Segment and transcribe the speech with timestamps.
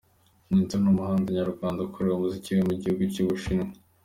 [0.51, 3.69] Mento ni umuhanzi nyarwanda ukorera umuziki we mu gihugu cy'u Bushinwa.